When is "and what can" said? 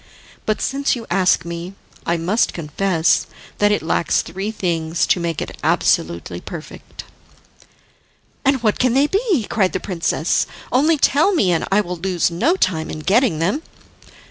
8.43-8.95